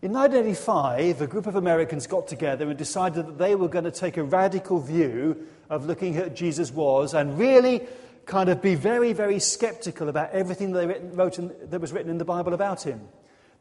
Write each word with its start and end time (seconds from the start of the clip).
In 0.00 0.12
1985, 0.12 1.22
a 1.22 1.26
group 1.26 1.48
of 1.48 1.56
Americans 1.56 2.06
got 2.06 2.28
together 2.28 2.68
and 2.68 2.78
decided 2.78 3.26
that 3.26 3.36
they 3.36 3.56
were 3.56 3.66
going 3.66 3.82
to 3.82 3.90
take 3.90 4.16
a 4.16 4.22
radical 4.22 4.78
view 4.78 5.48
of 5.68 5.86
looking 5.86 6.16
at 6.18 6.36
Jesus 6.36 6.70
was 6.70 7.14
and 7.14 7.36
really 7.36 7.84
kind 8.24 8.48
of 8.48 8.62
be 8.62 8.76
very, 8.76 9.12
very 9.12 9.40
skeptical 9.40 10.08
about 10.08 10.30
everything 10.30 10.70
that, 10.70 10.86
written, 10.86 11.16
wrote 11.16 11.40
in, 11.40 11.52
that 11.70 11.80
was 11.80 11.90
written 11.90 12.12
in 12.12 12.18
the 12.18 12.24
Bible 12.24 12.54
about 12.54 12.84
him. 12.84 13.00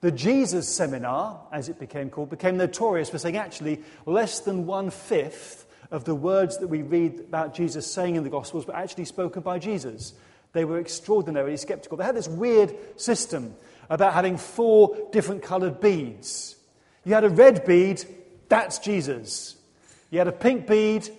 The 0.01 0.11
Jesus 0.11 0.69
Seminar, 0.69 1.41
as 1.51 1.69
it 1.69 1.79
became 1.79 2.11
called, 2.11 2.29
became 2.29 2.55
notorious 2.55 3.09
for 3.09 3.17
saying 3.17 3.37
actually 3.37 3.81
less 4.05 4.41
than 4.41 4.67
one 4.67 4.91
fifth 4.91 5.65
of 5.89 6.03
the 6.05 6.13
words 6.13 6.59
that 6.59 6.67
we 6.67 6.83
read 6.83 7.19
about 7.21 7.55
Jesus 7.55 7.91
saying 7.91 8.15
in 8.15 8.23
the 8.23 8.29
Gospels 8.29 8.67
were 8.67 8.75
actually 8.75 9.05
spoken 9.05 9.41
by 9.41 9.57
Jesus. 9.57 10.13
They 10.53 10.65
were 10.65 10.79
extraordinarily 10.79 11.57
skeptical. 11.57 11.97
They 11.97 12.03
had 12.05 12.15
this 12.15 12.27
weird 12.27 12.75
system 12.95 13.55
about 13.89 14.13
having 14.13 14.37
four 14.37 14.97
different 15.11 15.43
coloured 15.43 15.79
beads. 15.79 16.55
You 17.03 17.13
had 17.13 17.23
a 17.23 17.29
red 17.29 17.65
bead, 17.65 18.03
that's 18.49 18.79
Jesus. 18.79 19.55
You 20.09 20.19
had 20.19 20.27
a 20.27 20.33
pink 20.33 20.67
bead, 20.67 21.09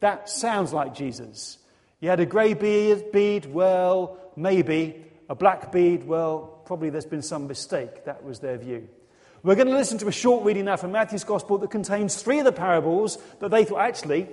that 0.00 0.28
sounds 0.28 0.72
like 0.72 0.94
Jesus. 0.94 1.58
You 2.00 2.10
had 2.10 2.20
a 2.20 2.26
grey 2.26 2.54
bead, 2.54 3.12
bead, 3.12 3.46
well, 3.46 4.18
maybe. 4.36 5.04
A 5.28 5.34
black 5.34 5.72
bead, 5.72 6.06
well, 6.06 6.60
probably 6.66 6.90
there's 6.90 7.06
been 7.06 7.22
some 7.22 7.46
mistake. 7.46 8.04
That 8.04 8.22
was 8.22 8.40
their 8.40 8.58
view. 8.58 8.88
We're 9.42 9.54
going 9.54 9.68
to 9.68 9.76
listen 9.76 9.98
to 9.98 10.08
a 10.08 10.12
short 10.12 10.44
reading 10.44 10.66
now 10.66 10.76
from 10.76 10.92
Matthew's 10.92 11.24
Gospel 11.24 11.58
that 11.58 11.70
contains 11.70 12.20
three 12.20 12.38
of 12.38 12.44
the 12.44 12.52
parables 12.52 13.18
that 13.40 13.50
they 13.50 13.64
thought, 13.64 13.80
actually, 13.80 14.28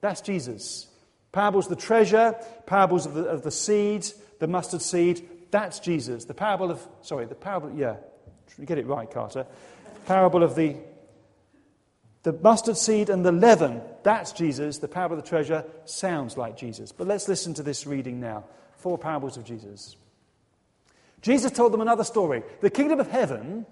that's 0.00 0.20
Jesus. 0.20 0.86
Parables 1.32 1.66
of 1.66 1.70
the 1.70 1.82
treasure, 1.82 2.34
parables 2.66 3.06
of 3.06 3.14
the, 3.14 3.24
of 3.24 3.42
the 3.42 3.50
seed, 3.50 4.06
the 4.38 4.46
mustard 4.46 4.82
seed, 4.82 5.26
that's 5.50 5.80
Jesus. 5.80 6.24
The 6.24 6.34
parable 6.34 6.70
of, 6.70 6.86
sorry, 7.02 7.26
the 7.26 7.34
parable, 7.34 7.72
yeah, 7.74 7.96
get 8.64 8.78
it 8.78 8.86
right, 8.86 9.10
Carter. 9.10 9.46
Parable 10.06 10.42
of 10.42 10.54
the, 10.54 10.76
the 12.22 12.32
mustard 12.32 12.76
seed 12.76 13.10
and 13.10 13.24
the 13.24 13.32
leaven, 13.32 13.80
that's 14.02 14.32
Jesus. 14.32 14.78
The 14.78 14.88
parable 14.88 15.16
of 15.18 15.24
the 15.24 15.28
treasure 15.28 15.64
sounds 15.84 16.36
like 16.36 16.56
Jesus. 16.56 16.92
But 16.92 17.06
let's 17.06 17.28
listen 17.28 17.54
to 17.54 17.62
this 17.62 17.86
reading 17.86 18.20
now. 18.20 18.44
Four 18.76 18.98
parables 18.98 19.36
of 19.36 19.44
Jesus. 19.44 19.96
Jesus 21.20 21.50
told 21.50 21.72
them 21.72 21.80
another 21.80 22.04
story. 22.04 22.42
The 22.60 22.70
kingdom 22.70 23.00
of 23.00 23.10
heaven 23.10 23.66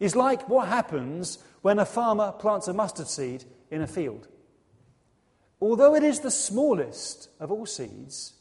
is 0.00 0.16
like 0.16 0.48
what 0.48 0.68
happens 0.68 1.38
when 1.62 1.78
a 1.78 1.86
farmer 1.86 2.32
plants 2.32 2.68
a 2.68 2.72
mustard 2.72 3.08
seed 3.08 3.44
in 3.70 3.80
a 3.80 3.86
field. 3.86 4.28
Although 5.60 5.94
it 5.94 6.02
is 6.02 6.20
the 6.20 6.30
smallest 6.30 7.28
of 7.38 7.50
all 7.50 7.64
seeds, 7.64 8.34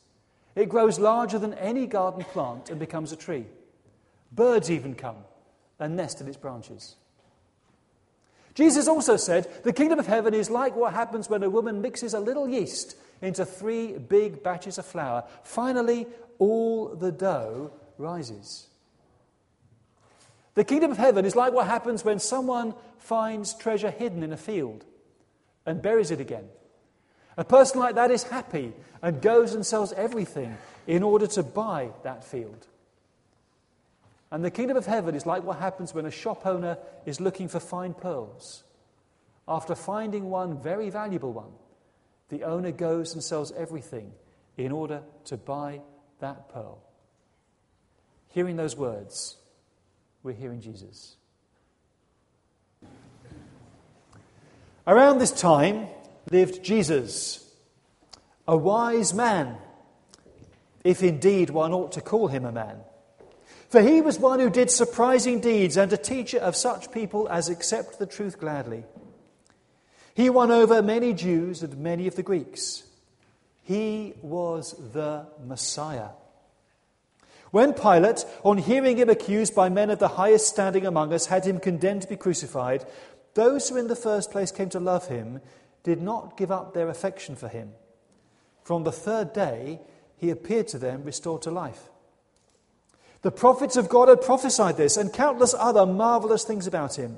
it 0.55 0.69
grows 0.69 0.99
larger 0.99 1.39
than 1.39 1.53
any 1.55 1.87
garden 1.87 2.23
plant 2.23 2.69
and 2.69 2.79
becomes 2.79 3.11
a 3.11 3.15
tree. 3.15 3.45
Birds 4.31 4.69
even 4.69 4.95
come 4.95 5.17
and 5.79 5.95
nest 5.95 6.21
in 6.21 6.27
its 6.27 6.37
branches. 6.37 6.95
Jesus 8.53 8.87
also 8.87 9.17
said, 9.17 9.49
The 9.63 9.73
kingdom 9.73 9.99
of 9.99 10.07
heaven 10.07 10.33
is 10.33 10.49
like 10.49 10.75
what 10.75 10.93
happens 10.93 11.29
when 11.29 11.43
a 11.43 11.49
woman 11.49 11.81
mixes 11.81 12.13
a 12.13 12.19
little 12.19 12.47
yeast 12.47 12.95
into 13.21 13.45
three 13.45 13.93
big 13.97 14.43
batches 14.43 14.77
of 14.77 14.85
flour. 14.85 15.23
Finally, 15.43 16.07
all 16.37 16.89
the 16.89 17.11
dough 17.11 17.71
rises. 17.97 18.67
The 20.55 20.63
kingdom 20.63 20.91
of 20.91 20.97
heaven 20.97 21.25
is 21.25 21.35
like 21.35 21.53
what 21.53 21.67
happens 21.67 22.05
when 22.05 22.19
someone 22.19 22.75
finds 22.99 23.55
treasure 23.55 23.89
hidden 23.89 24.21
in 24.21 24.31
a 24.31 24.37
field 24.37 24.85
and 25.65 25.81
buries 25.81 26.11
it 26.11 26.19
again. 26.19 26.47
A 27.37 27.43
person 27.43 27.79
like 27.79 27.95
that 27.95 28.11
is 28.11 28.23
happy 28.23 28.73
and 29.01 29.21
goes 29.21 29.53
and 29.53 29.65
sells 29.65 29.93
everything 29.93 30.57
in 30.85 31.03
order 31.03 31.27
to 31.27 31.43
buy 31.43 31.89
that 32.03 32.23
field. 32.23 32.67
And 34.31 34.43
the 34.43 34.51
kingdom 34.51 34.77
of 34.77 34.85
heaven 34.85 35.15
is 35.15 35.25
like 35.25 35.43
what 35.43 35.59
happens 35.59 35.93
when 35.93 36.05
a 36.05 36.11
shop 36.11 36.45
owner 36.45 36.77
is 37.05 37.21
looking 37.21 37.47
for 37.47 37.59
fine 37.59 37.93
pearls. 37.93 38.63
After 39.47 39.75
finding 39.75 40.29
one 40.29 40.61
very 40.61 40.89
valuable 40.89 41.33
one, 41.33 41.51
the 42.29 42.43
owner 42.43 42.71
goes 42.71 43.13
and 43.13 43.23
sells 43.23 43.51
everything 43.51 44.11
in 44.57 44.71
order 44.71 45.01
to 45.25 45.37
buy 45.37 45.81
that 46.19 46.49
pearl. 46.49 46.79
Hearing 48.29 48.55
those 48.55 48.75
words, 48.75 49.37
we're 50.23 50.33
hearing 50.33 50.61
Jesus. 50.61 51.15
Around 54.87 55.19
this 55.19 55.31
time, 55.31 55.87
lived 56.29 56.63
Jesus, 56.63 57.49
a 58.47 58.57
wise 58.57 59.13
man, 59.13 59.57
if 60.83 61.01
indeed 61.03 61.49
one 61.49 61.73
ought 61.73 61.93
to 61.93 62.01
call 62.01 62.27
him 62.27 62.45
a 62.45 62.51
man. 62.51 62.77
For 63.69 63.81
he 63.81 64.01
was 64.01 64.19
one 64.19 64.39
who 64.39 64.49
did 64.49 64.69
surprising 64.69 65.39
deeds 65.39 65.77
and 65.77 65.91
a 65.91 65.97
teacher 65.97 66.37
of 66.37 66.55
such 66.55 66.91
people 66.91 67.27
as 67.29 67.49
accept 67.49 67.97
the 67.97 68.05
truth 68.05 68.39
gladly. 68.39 68.83
He 70.13 70.29
won 70.29 70.51
over 70.51 70.81
many 70.81 71.13
Jews 71.13 71.63
and 71.63 71.77
many 71.79 72.05
of 72.05 72.15
the 72.15 72.21
Greeks. 72.21 72.83
He 73.63 74.13
was 74.21 74.75
the 74.93 75.25
Messiah. 75.43 76.09
When 77.49 77.73
Pilate, 77.73 78.25
on 78.43 78.57
hearing 78.57 78.97
him 78.97 79.09
accused 79.09 79.55
by 79.55 79.69
men 79.69 79.89
of 79.89 79.99
the 79.99 80.07
highest 80.07 80.47
standing 80.47 80.85
among 80.85 81.13
us, 81.13 81.27
had 81.27 81.45
him 81.45 81.59
condemned 81.59 82.01
to 82.03 82.07
be 82.07 82.15
crucified, 82.15 82.85
those 83.33 83.69
who 83.69 83.77
in 83.77 83.87
the 83.87 83.95
first 83.95 84.31
place 84.31 84.51
came 84.51 84.69
to 84.69 84.79
love 84.79 85.07
him 85.07 85.39
did 85.83 86.01
not 86.01 86.37
give 86.37 86.51
up 86.51 86.73
their 86.73 86.89
affection 86.89 87.35
for 87.35 87.47
him. 87.47 87.71
From 88.63 88.83
the 88.83 88.91
third 88.91 89.33
day, 89.33 89.81
he 90.17 90.29
appeared 90.29 90.67
to 90.69 90.79
them 90.79 91.03
restored 91.03 91.41
to 91.43 91.51
life. 91.51 91.89
The 93.21 93.31
prophets 93.31 93.77
of 93.77 93.89
God 93.89 94.09
had 94.09 94.21
prophesied 94.21 94.77
this 94.77 94.97
and 94.97 95.13
countless 95.13 95.53
other 95.57 95.85
marvelous 95.85 96.43
things 96.43 96.67
about 96.67 96.95
him. 96.97 97.17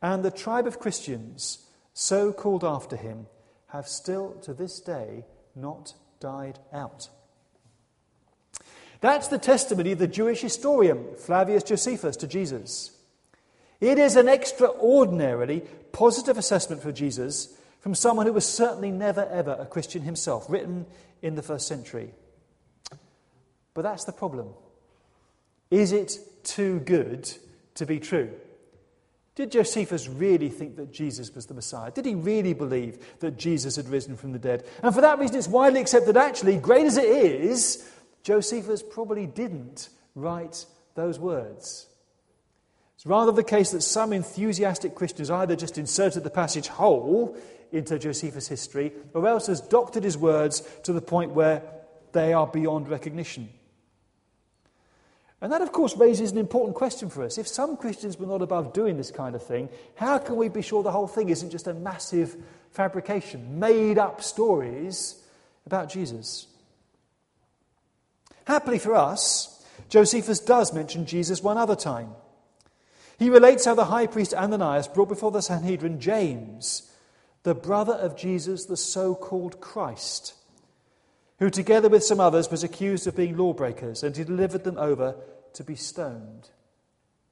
And 0.00 0.24
the 0.24 0.30
tribe 0.30 0.66
of 0.66 0.78
Christians, 0.78 1.66
so 1.92 2.32
called 2.32 2.64
after 2.64 2.96
him, 2.96 3.26
have 3.68 3.88
still 3.88 4.34
to 4.42 4.54
this 4.54 4.80
day 4.80 5.24
not 5.54 5.94
died 6.20 6.58
out. 6.72 7.08
That's 9.00 9.28
the 9.28 9.38
testimony 9.38 9.92
of 9.92 9.98
the 9.98 10.08
Jewish 10.08 10.40
historian 10.40 11.14
Flavius 11.16 11.62
Josephus 11.62 12.16
to 12.16 12.26
Jesus. 12.26 12.96
It 13.80 13.98
is 13.98 14.16
an 14.16 14.28
extraordinarily 14.28 15.62
positive 15.92 16.38
assessment 16.38 16.82
for 16.82 16.90
Jesus 16.90 17.56
from 17.80 17.94
someone 17.94 18.26
who 18.26 18.32
was 18.32 18.46
certainly 18.46 18.90
never 18.90 19.24
ever 19.26 19.56
a 19.58 19.66
Christian 19.66 20.02
himself, 20.02 20.46
written 20.48 20.86
in 21.22 21.34
the 21.34 21.42
first 21.42 21.66
century. 21.66 22.12
But 23.74 23.82
that's 23.82 24.04
the 24.04 24.12
problem. 24.12 24.48
Is 25.70 25.92
it 25.92 26.18
too 26.42 26.80
good 26.80 27.30
to 27.74 27.86
be 27.86 28.00
true? 28.00 28.30
Did 29.34 29.52
Josephus 29.52 30.08
really 30.08 30.48
think 30.48 30.74
that 30.76 30.92
Jesus 30.92 31.32
was 31.32 31.46
the 31.46 31.54
Messiah? 31.54 31.92
Did 31.92 32.06
he 32.06 32.16
really 32.16 32.54
believe 32.54 32.98
that 33.20 33.38
Jesus 33.38 33.76
had 33.76 33.88
risen 33.88 34.16
from 34.16 34.32
the 34.32 34.38
dead? 34.38 34.66
And 34.82 34.92
for 34.92 35.00
that 35.00 35.20
reason, 35.20 35.36
it's 35.36 35.46
widely 35.46 35.80
accepted 35.80 36.16
actually, 36.16 36.56
great 36.56 36.86
as 36.86 36.96
it 36.96 37.08
is, 37.08 37.88
Josephus 38.24 38.82
probably 38.82 39.26
didn't 39.26 39.90
write 40.16 40.66
those 40.96 41.20
words. 41.20 41.86
It's 42.96 43.06
rather 43.06 43.30
the 43.30 43.44
case 43.44 43.70
that 43.70 43.82
some 43.82 44.12
enthusiastic 44.12 44.96
Christians 44.96 45.30
either 45.30 45.54
just 45.54 45.78
inserted 45.78 46.24
the 46.24 46.30
passage 46.30 46.66
whole 46.66 47.36
into 47.72 47.98
Josephus' 47.98 48.48
history, 48.48 48.92
or 49.14 49.26
else 49.26 49.46
has 49.46 49.60
doctored 49.60 50.04
his 50.04 50.16
words 50.16 50.62
to 50.84 50.92
the 50.92 51.00
point 51.00 51.32
where 51.32 51.62
they 52.12 52.32
are 52.32 52.46
beyond 52.46 52.88
recognition. 52.88 53.50
And 55.40 55.52
that, 55.52 55.62
of 55.62 55.70
course, 55.70 55.96
raises 55.96 56.32
an 56.32 56.38
important 56.38 56.74
question 56.74 57.10
for 57.10 57.22
us. 57.22 57.38
If 57.38 57.46
some 57.46 57.76
Christians 57.76 58.18
were 58.18 58.26
not 58.26 58.42
above 58.42 58.72
doing 58.72 58.96
this 58.96 59.12
kind 59.12 59.36
of 59.36 59.42
thing, 59.42 59.68
how 59.94 60.18
can 60.18 60.36
we 60.36 60.48
be 60.48 60.62
sure 60.62 60.82
the 60.82 60.90
whole 60.90 61.06
thing 61.06 61.28
isn't 61.28 61.50
just 61.50 61.68
a 61.68 61.74
massive 61.74 62.36
fabrication, 62.72 63.60
made 63.60 63.98
up 63.98 64.20
stories 64.20 65.22
about 65.64 65.90
Jesus? 65.90 66.48
Happily 68.46 68.78
for 68.78 68.94
us, 68.94 69.64
Josephus 69.88 70.40
does 70.40 70.72
mention 70.72 71.06
Jesus 71.06 71.42
one 71.42 71.56
other 71.56 71.76
time. 71.76 72.10
He 73.18 73.30
relates 73.30 73.64
how 73.64 73.74
the 73.74 73.84
high 73.84 74.06
priest 74.06 74.34
Ananias 74.34 74.88
brought 74.88 75.08
before 75.08 75.30
the 75.30 75.42
Sanhedrin 75.42 76.00
James, 76.00 76.90
the 77.42 77.54
brother 77.54 77.94
of 77.94 78.16
Jesus, 78.16 78.66
the 78.66 78.76
so 78.76 79.14
called 79.14 79.60
Christ, 79.60 80.34
who 81.38 81.50
together 81.50 81.88
with 81.88 82.04
some 82.04 82.20
others 82.20 82.50
was 82.50 82.64
accused 82.64 83.06
of 83.06 83.16
being 83.16 83.36
lawbreakers, 83.36 84.02
and 84.02 84.16
he 84.16 84.24
delivered 84.24 84.64
them 84.64 84.78
over 84.78 85.14
to 85.54 85.64
be 85.64 85.76
stoned. 85.76 86.50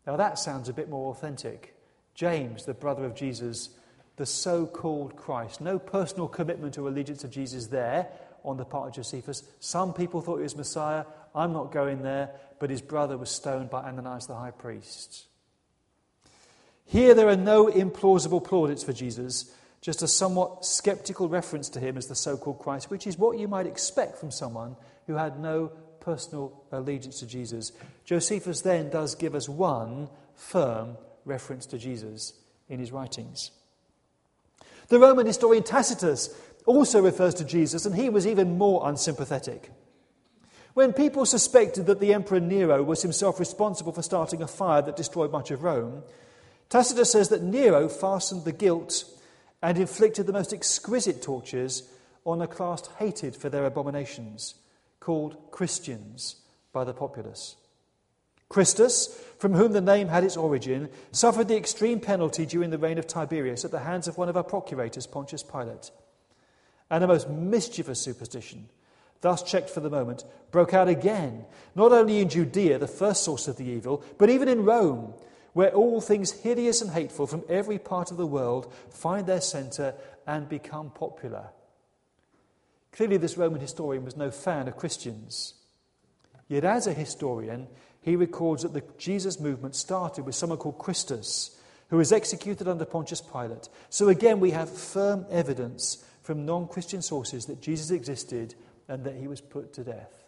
Now 0.06 0.16
that 0.16 0.38
sounds 0.38 0.68
a 0.68 0.72
bit 0.72 0.88
more 0.88 1.10
authentic. 1.10 1.74
James, 2.14 2.64
the 2.64 2.74
brother 2.74 3.04
of 3.04 3.14
Jesus, 3.14 3.70
the 4.16 4.26
so 4.26 4.66
called 4.66 5.16
Christ. 5.16 5.60
No 5.60 5.78
personal 5.78 6.28
commitment 6.28 6.78
or 6.78 6.88
allegiance 6.88 7.20
to 7.20 7.28
Jesus 7.28 7.66
there 7.66 8.08
on 8.44 8.56
the 8.56 8.64
part 8.64 8.88
of 8.88 8.94
Josephus. 8.94 9.42
Some 9.60 9.92
people 9.92 10.20
thought 10.20 10.36
he 10.36 10.44
was 10.44 10.56
Messiah. 10.56 11.04
I'm 11.34 11.52
not 11.52 11.72
going 11.72 12.02
there, 12.02 12.30
but 12.58 12.70
his 12.70 12.80
brother 12.80 13.18
was 13.18 13.30
stoned 13.30 13.68
by 13.68 13.82
Ananias 13.82 14.26
the 14.26 14.36
high 14.36 14.52
priest. 14.52 15.26
Here, 16.86 17.14
there 17.14 17.28
are 17.28 17.36
no 17.36 17.66
implausible 17.66 18.42
plaudits 18.42 18.84
for 18.84 18.92
Jesus, 18.92 19.52
just 19.86 20.02
a 20.02 20.08
somewhat 20.08 20.64
skeptical 20.64 21.28
reference 21.28 21.68
to 21.68 21.78
him 21.78 21.96
as 21.96 22.08
the 22.08 22.14
so 22.16 22.36
called 22.36 22.58
Christ, 22.58 22.90
which 22.90 23.06
is 23.06 23.16
what 23.16 23.38
you 23.38 23.46
might 23.46 23.68
expect 23.68 24.18
from 24.18 24.32
someone 24.32 24.74
who 25.06 25.14
had 25.14 25.38
no 25.38 25.68
personal 26.00 26.64
allegiance 26.72 27.20
to 27.20 27.26
Jesus. 27.26 27.70
Josephus 28.04 28.62
then 28.62 28.90
does 28.90 29.14
give 29.14 29.36
us 29.36 29.48
one 29.48 30.08
firm 30.34 30.96
reference 31.24 31.66
to 31.66 31.78
Jesus 31.78 32.32
in 32.68 32.80
his 32.80 32.90
writings. 32.90 33.52
The 34.88 34.98
Roman 34.98 35.24
historian 35.24 35.62
Tacitus 35.62 36.36
also 36.64 37.00
refers 37.00 37.34
to 37.34 37.44
Jesus, 37.44 37.86
and 37.86 37.94
he 37.94 38.08
was 38.10 38.26
even 38.26 38.58
more 38.58 38.88
unsympathetic. 38.88 39.70
When 40.74 40.94
people 40.94 41.24
suspected 41.26 41.86
that 41.86 42.00
the 42.00 42.12
Emperor 42.12 42.40
Nero 42.40 42.82
was 42.82 43.02
himself 43.02 43.38
responsible 43.38 43.92
for 43.92 44.02
starting 44.02 44.42
a 44.42 44.48
fire 44.48 44.82
that 44.82 44.96
destroyed 44.96 45.30
much 45.30 45.52
of 45.52 45.62
Rome, 45.62 46.02
Tacitus 46.70 47.12
says 47.12 47.28
that 47.28 47.44
Nero 47.44 47.88
fastened 47.88 48.44
the 48.44 48.50
guilt 48.50 49.04
and 49.62 49.78
inflicted 49.78 50.26
the 50.26 50.32
most 50.32 50.52
exquisite 50.52 51.22
tortures 51.22 51.88
on 52.24 52.42
a 52.42 52.46
class 52.46 52.88
hated 52.98 53.36
for 53.36 53.48
their 53.48 53.64
abominations, 53.64 54.54
called 55.00 55.36
Christians 55.50 56.36
by 56.72 56.84
the 56.84 56.92
populace. 56.92 57.56
Christus, 58.48 59.20
from 59.38 59.54
whom 59.54 59.72
the 59.72 59.80
name 59.80 60.08
had 60.08 60.24
its 60.24 60.36
origin, 60.36 60.88
suffered 61.10 61.48
the 61.48 61.56
extreme 61.56 62.00
penalty 62.00 62.46
during 62.46 62.70
the 62.70 62.78
reign 62.78 62.98
of 62.98 63.06
Tiberius 63.06 63.64
at 63.64 63.70
the 63.70 63.80
hands 63.80 64.08
of 64.08 64.18
one 64.18 64.28
of 64.28 64.36
our 64.36 64.44
procurators, 64.44 65.06
Pontius 65.06 65.42
Pilate. 65.42 65.90
And 66.90 67.02
a 67.02 67.08
most 67.08 67.28
mischievous 67.28 68.00
superstition 68.00 68.68
thus 69.20 69.42
checked 69.42 69.70
for 69.70 69.80
the 69.80 69.90
moment, 69.90 70.24
broke 70.50 70.74
out 70.74 70.88
again, 70.88 71.44
not 71.74 71.92
only 71.92 72.20
in 72.20 72.28
Judea, 72.28 72.78
the 72.78 72.86
first 72.86 73.24
source 73.24 73.48
of 73.48 73.56
the 73.56 73.64
evil, 73.64 74.02
but 74.18 74.30
even 74.30 74.48
in 74.48 74.64
Rome, 74.64 75.14
where 75.56 75.70
all 75.70 76.02
things 76.02 76.32
hideous 76.32 76.82
and 76.82 76.90
hateful 76.90 77.26
from 77.26 77.42
every 77.48 77.78
part 77.78 78.10
of 78.10 78.18
the 78.18 78.26
world 78.26 78.70
find 78.90 79.26
their 79.26 79.40
centre 79.40 79.94
and 80.26 80.50
become 80.50 80.90
popular. 80.90 81.46
Clearly, 82.92 83.16
this 83.16 83.38
Roman 83.38 83.62
historian 83.62 84.04
was 84.04 84.18
no 84.18 84.30
fan 84.30 84.68
of 84.68 84.76
Christians. 84.76 85.54
Yet, 86.46 86.64
as 86.64 86.86
a 86.86 86.92
historian, 86.92 87.68
he 88.02 88.16
records 88.16 88.64
that 88.64 88.74
the 88.74 88.82
Jesus 88.98 89.40
movement 89.40 89.74
started 89.74 90.26
with 90.26 90.34
someone 90.34 90.58
called 90.58 90.76
Christus, 90.76 91.58
who 91.88 91.96
was 91.96 92.12
executed 92.12 92.68
under 92.68 92.84
Pontius 92.84 93.22
Pilate. 93.22 93.70
So, 93.88 94.10
again, 94.10 94.40
we 94.40 94.50
have 94.50 94.68
firm 94.68 95.24
evidence 95.30 96.04
from 96.22 96.44
non 96.44 96.68
Christian 96.68 97.00
sources 97.00 97.46
that 97.46 97.62
Jesus 97.62 97.90
existed 97.90 98.54
and 98.88 99.04
that 99.04 99.14
he 99.16 99.26
was 99.26 99.40
put 99.40 99.72
to 99.72 99.84
death. 99.84 100.25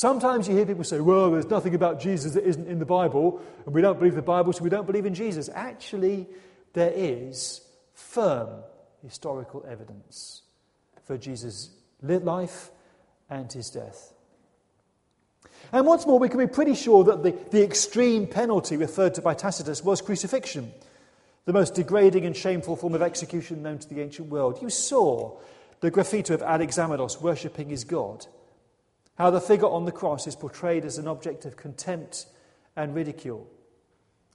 Sometimes 0.00 0.48
you 0.48 0.56
hear 0.56 0.64
people 0.64 0.82
say, 0.82 0.98
well, 0.98 1.30
there's 1.30 1.50
nothing 1.50 1.74
about 1.74 2.00
Jesus 2.00 2.32
that 2.32 2.44
isn't 2.44 2.66
in 2.66 2.78
the 2.78 2.86
Bible, 2.86 3.38
and 3.66 3.74
we 3.74 3.82
don't 3.82 3.98
believe 3.98 4.14
the 4.14 4.22
Bible, 4.22 4.50
so 4.50 4.64
we 4.64 4.70
don't 4.70 4.86
believe 4.86 5.04
in 5.04 5.12
Jesus. 5.12 5.50
Actually, 5.52 6.26
there 6.72 6.90
is 6.94 7.60
firm 7.92 8.48
historical 9.02 9.62
evidence 9.68 10.40
for 11.04 11.18
Jesus' 11.18 11.68
life 12.00 12.70
and 13.28 13.52
his 13.52 13.68
death. 13.68 14.14
And 15.70 15.84
once 15.84 16.06
more, 16.06 16.18
we 16.18 16.30
can 16.30 16.38
be 16.38 16.46
pretty 16.46 16.76
sure 16.76 17.04
that 17.04 17.22
the, 17.22 17.36
the 17.50 17.62
extreme 17.62 18.26
penalty 18.26 18.78
referred 18.78 19.16
to 19.16 19.20
by 19.20 19.34
Tacitus 19.34 19.84
was 19.84 20.00
crucifixion, 20.00 20.72
the 21.44 21.52
most 21.52 21.74
degrading 21.74 22.24
and 22.24 22.34
shameful 22.34 22.76
form 22.76 22.94
of 22.94 23.02
execution 23.02 23.62
known 23.62 23.76
to 23.76 23.88
the 23.90 24.00
ancient 24.00 24.30
world. 24.30 24.62
You 24.62 24.70
saw 24.70 25.36
the 25.80 25.90
graffiti 25.90 26.32
of 26.32 26.40
Alexamenos 26.40 27.20
worshipping 27.20 27.68
his 27.68 27.84
God, 27.84 28.24
how 29.20 29.28
the 29.28 29.38
figure 29.38 29.68
on 29.68 29.84
the 29.84 29.92
cross 29.92 30.26
is 30.26 30.34
portrayed 30.34 30.82
as 30.82 30.96
an 30.96 31.06
object 31.06 31.44
of 31.44 31.54
contempt 31.54 32.24
and 32.74 32.94
ridicule. 32.94 33.46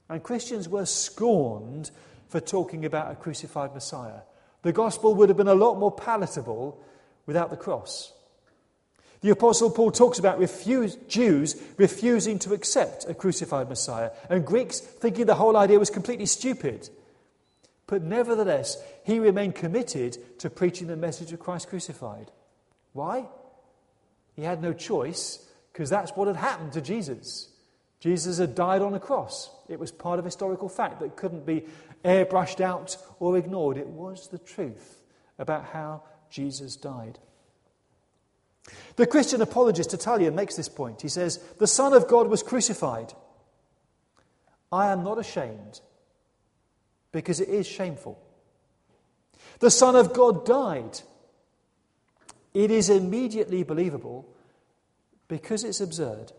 And 0.08 0.22
Christians 0.22 0.68
were 0.68 0.86
scorned 0.86 1.90
for 2.28 2.38
talking 2.38 2.84
about 2.84 3.10
a 3.10 3.16
crucified 3.16 3.74
Messiah. 3.74 4.20
The 4.62 4.72
gospel 4.72 5.16
would 5.16 5.28
have 5.28 5.36
been 5.36 5.48
a 5.48 5.56
lot 5.56 5.80
more 5.80 5.90
palatable 5.90 6.80
without 7.26 7.50
the 7.50 7.56
cross. 7.56 8.12
The 9.22 9.30
Apostle 9.30 9.72
Paul 9.72 9.90
talks 9.90 10.20
about 10.20 10.38
refuse, 10.38 10.94
Jews 11.08 11.60
refusing 11.78 12.38
to 12.38 12.54
accept 12.54 13.06
a 13.08 13.14
crucified 13.14 13.68
Messiah, 13.68 14.12
and 14.30 14.46
Greeks 14.46 14.78
thinking 14.78 15.26
the 15.26 15.34
whole 15.34 15.56
idea 15.56 15.80
was 15.80 15.90
completely 15.90 16.26
stupid. 16.26 16.90
But 17.88 18.04
nevertheless, 18.04 18.80
he 19.02 19.18
remained 19.18 19.56
committed 19.56 20.38
to 20.38 20.48
preaching 20.48 20.86
the 20.86 20.94
message 20.94 21.32
of 21.32 21.40
Christ 21.40 21.70
crucified. 21.70 22.30
Why? 22.92 23.26
He 24.36 24.42
had 24.42 24.62
no 24.62 24.72
choice 24.72 25.44
because 25.72 25.90
that's 25.90 26.12
what 26.12 26.28
had 26.28 26.36
happened 26.36 26.74
to 26.74 26.80
Jesus. 26.80 27.50
Jesus 27.98 28.38
had 28.38 28.54
died 28.54 28.82
on 28.82 28.94
a 28.94 29.00
cross. 29.00 29.50
It 29.68 29.80
was 29.80 29.90
part 29.90 30.18
of 30.18 30.24
historical 30.24 30.68
fact 30.68 31.00
that 31.00 31.16
couldn't 31.16 31.46
be 31.46 31.64
airbrushed 32.04 32.60
out 32.60 32.96
or 33.18 33.36
ignored. 33.36 33.78
It 33.78 33.88
was 33.88 34.28
the 34.28 34.38
truth 34.38 35.02
about 35.38 35.64
how 35.64 36.02
Jesus 36.30 36.76
died. 36.76 37.18
The 38.96 39.06
Christian 39.06 39.40
apologist 39.40 39.90
Tertullian 39.90 40.34
makes 40.34 40.56
this 40.56 40.68
point. 40.68 41.02
He 41.02 41.08
says, 41.08 41.38
The 41.58 41.66
Son 41.66 41.94
of 41.94 42.08
God 42.08 42.28
was 42.28 42.42
crucified. 42.42 43.12
I 44.70 44.90
am 44.92 45.04
not 45.04 45.18
ashamed 45.18 45.80
because 47.12 47.40
it 47.40 47.48
is 47.48 47.66
shameful. 47.66 48.20
The 49.60 49.70
Son 49.70 49.96
of 49.96 50.12
God 50.12 50.44
died. 50.44 51.00
It 52.56 52.70
is 52.70 52.88
immediately 52.88 53.62
believable 53.62 54.26
because 55.28 55.64
it's 55.64 55.80
absurd. 55.80 56.32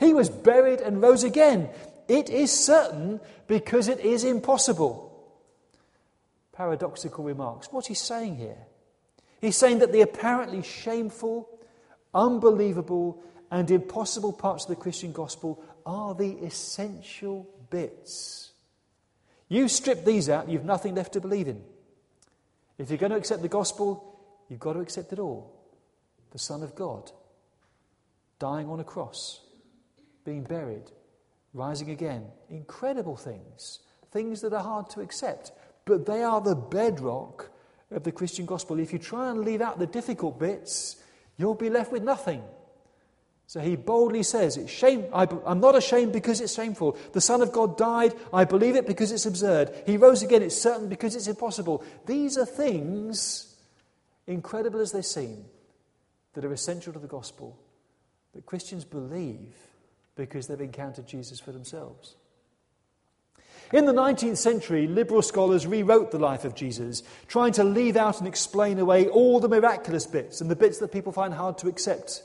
He 0.00 0.12
was 0.12 0.28
buried 0.28 0.80
and 0.80 1.00
rose 1.00 1.22
again. 1.22 1.68
It 2.08 2.28
is 2.28 2.50
certain 2.50 3.20
because 3.46 3.86
it 3.86 4.00
is 4.00 4.24
impossible. 4.24 5.08
Paradoxical 6.52 7.22
remarks. 7.22 7.68
What's 7.70 7.86
he 7.86 7.94
saying 7.94 8.36
here? 8.36 8.66
He's 9.40 9.56
saying 9.56 9.78
that 9.78 9.92
the 9.92 10.00
apparently 10.00 10.62
shameful, 10.62 11.48
unbelievable, 12.12 13.22
and 13.50 13.70
impossible 13.70 14.32
parts 14.32 14.64
of 14.64 14.70
the 14.70 14.76
Christian 14.76 15.12
gospel 15.12 15.62
are 15.86 16.14
the 16.14 16.32
essential 16.38 17.48
bits 17.70 18.52
you 19.52 19.68
strip 19.68 20.06
these 20.06 20.30
out, 20.30 20.48
you've 20.48 20.64
nothing 20.64 20.94
left 20.94 21.12
to 21.12 21.20
believe 21.20 21.46
in. 21.46 21.62
If 22.78 22.88
you're 22.88 22.96
going 22.96 23.12
to 23.12 23.18
accept 23.18 23.42
the 23.42 23.48
gospel, 23.48 24.11
you've 24.52 24.60
got 24.60 24.74
to 24.74 24.80
accept 24.80 25.14
it 25.14 25.18
all. 25.18 25.50
The 26.32 26.38
Son 26.38 26.62
of 26.62 26.74
God, 26.74 27.10
dying 28.38 28.68
on 28.68 28.80
a 28.80 28.84
cross, 28.84 29.40
being 30.26 30.44
buried, 30.44 30.90
rising 31.54 31.90
again. 31.90 32.26
Incredible 32.50 33.16
things. 33.16 33.80
Things 34.10 34.42
that 34.42 34.52
are 34.52 34.62
hard 34.62 34.90
to 34.90 35.00
accept, 35.00 35.52
but 35.86 36.04
they 36.04 36.22
are 36.22 36.42
the 36.42 36.54
bedrock 36.54 37.50
of 37.90 38.04
the 38.04 38.12
Christian 38.12 38.44
gospel. 38.44 38.78
If 38.78 38.92
you 38.92 38.98
try 38.98 39.30
and 39.30 39.40
leave 39.40 39.62
out 39.62 39.78
the 39.78 39.86
difficult 39.86 40.38
bits, 40.38 41.02
you'll 41.38 41.54
be 41.54 41.70
left 41.70 41.90
with 41.90 42.02
nothing. 42.02 42.42
So 43.46 43.60
he 43.60 43.76
boldly 43.76 44.22
says, 44.22 44.58
it's 44.58 44.70
shame, 44.70 45.06
I, 45.14 45.26
am 45.46 45.60
not 45.60 45.76
ashamed 45.76 46.12
because 46.12 46.42
it's 46.42 46.54
shameful. 46.54 46.96
The 47.12 47.20
Son 47.22 47.40
of 47.40 47.52
God 47.52 47.78
died. 47.78 48.14
I 48.32 48.44
believe 48.44 48.76
it 48.76 48.86
because 48.86 49.12
it's 49.12 49.26
absurd. 49.26 49.74
He 49.86 49.96
rose 49.96 50.22
again. 50.22 50.42
It's 50.42 50.60
certain 50.60 50.88
because 50.88 51.16
it's 51.16 51.26
impossible. 51.26 51.82
These 52.06 52.36
are 52.36 52.46
things, 52.46 53.51
incredible 54.26 54.80
as 54.80 54.92
they 54.92 55.02
seem, 55.02 55.44
that 56.34 56.44
are 56.44 56.52
essential 56.52 56.92
to 56.92 56.98
the 56.98 57.06
gospel 57.06 57.58
that 58.34 58.46
Christians 58.46 58.84
believe 58.84 59.54
because 60.16 60.46
they've 60.46 60.60
encountered 60.60 61.06
Jesus 61.06 61.40
for 61.40 61.52
themselves. 61.52 62.16
In 63.72 63.86
the 63.86 63.92
19th 63.92 64.36
century, 64.36 64.86
liberal 64.86 65.22
scholars 65.22 65.66
rewrote 65.66 66.10
the 66.10 66.18
life 66.18 66.44
of 66.44 66.54
Jesus, 66.54 67.02
trying 67.26 67.52
to 67.52 67.64
leave 67.64 67.96
out 67.96 68.18
and 68.18 68.28
explain 68.28 68.78
away 68.78 69.08
all 69.08 69.40
the 69.40 69.48
miraculous 69.48 70.06
bits 70.06 70.40
and 70.40 70.50
the 70.50 70.56
bits 70.56 70.78
that 70.78 70.92
people 70.92 71.12
find 71.12 71.32
hard 71.32 71.56
to 71.58 71.68
accept. 71.68 72.22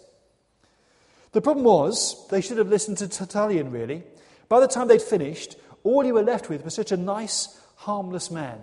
The 1.31 1.41
problem 1.41 1.65
was, 1.65 2.27
they 2.29 2.41
should 2.41 2.57
have 2.57 2.67
listened 2.67 2.97
to 2.97 3.07
Tertullian, 3.07 3.71
really. 3.71 4.03
By 4.49 4.59
the 4.59 4.67
time 4.67 4.87
they'd 4.87 5.01
finished, 5.01 5.55
all 5.83 6.03
you 6.05 6.13
were 6.13 6.23
left 6.23 6.49
with 6.49 6.65
was 6.65 6.73
such 6.73 6.91
a 6.91 6.97
nice, 6.97 7.57
harmless 7.75 8.29
man. 8.29 8.59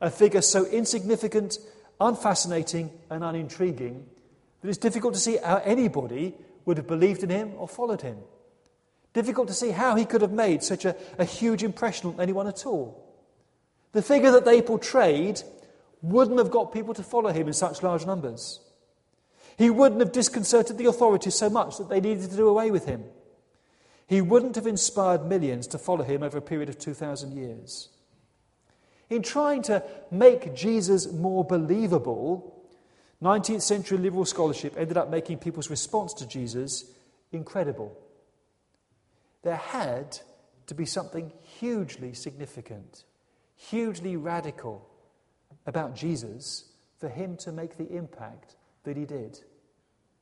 A 0.00 0.10
figure 0.10 0.42
so 0.42 0.66
insignificant, 0.66 1.58
unfascinating, 2.00 2.90
and 3.10 3.22
unintriguing 3.22 4.06
that 4.60 4.68
it's 4.68 4.78
difficult 4.78 5.14
to 5.14 5.20
see 5.20 5.36
how 5.36 5.56
anybody 5.58 6.34
would 6.64 6.76
have 6.76 6.86
believed 6.86 7.22
in 7.22 7.30
him 7.30 7.52
or 7.56 7.68
followed 7.68 8.02
him. 8.02 8.16
Difficult 9.12 9.48
to 9.48 9.54
see 9.54 9.70
how 9.70 9.96
he 9.96 10.04
could 10.04 10.22
have 10.22 10.32
made 10.32 10.62
such 10.62 10.84
a, 10.84 10.94
a 11.18 11.24
huge 11.24 11.62
impression 11.62 12.10
on 12.10 12.20
anyone 12.20 12.46
at 12.46 12.64
all. 12.66 13.06
The 13.92 14.02
figure 14.02 14.30
that 14.30 14.44
they 14.44 14.62
portrayed 14.62 15.42
wouldn't 16.02 16.38
have 16.38 16.50
got 16.50 16.72
people 16.72 16.94
to 16.94 17.02
follow 17.02 17.32
him 17.32 17.48
in 17.48 17.52
such 17.52 17.82
large 17.82 18.06
numbers. 18.06 18.60
He 19.58 19.68
wouldn't 19.68 20.00
have 20.00 20.12
disconcerted 20.12 20.78
the 20.78 20.86
authorities 20.86 21.34
so 21.34 21.50
much 21.50 21.76
that 21.78 21.88
they 21.88 22.00
needed 22.00 22.30
to 22.30 22.36
do 22.36 22.48
away 22.48 22.70
with 22.70 22.86
him. 22.86 23.04
He 24.06 24.20
wouldn't 24.20 24.56
have 24.56 24.66
inspired 24.66 25.26
millions 25.26 25.66
to 25.68 25.78
follow 25.78 26.02
him 26.02 26.22
over 26.22 26.38
a 26.38 26.42
period 26.42 26.68
of 26.68 26.78
2,000 26.78 27.32
years. 27.36 27.88
In 29.10 29.22
trying 29.22 29.62
to 29.62 29.82
make 30.10 30.54
Jesus 30.54 31.12
more 31.12 31.44
believable, 31.44 32.64
19th 33.22 33.62
century 33.62 33.98
liberal 33.98 34.24
scholarship 34.24 34.74
ended 34.78 34.96
up 34.96 35.10
making 35.10 35.38
people's 35.38 35.68
response 35.68 36.14
to 36.14 36.26
Jesus 36.26 36.84
incredible. 37.32 37.98
There 39.42 39.56
had 39.56 40.18
to 40.66 40.74
be 40.74 40.86
something 40.86 41.32
hugely 41.42 42.14
significant, 42.14 43.04
hugely 43.56 44.16
radical 44.16 44.88
about 45.66 45.96
Jesus 45.96 46.66
for 46.98 47.08
him 47.08 47.36
to 47.38 47.50
make 47.50 47.76
the 47.76 47.88
impact 47.88 48.54
that 48.84 48.96
he 48.96 49.04
did. 49.04 49.40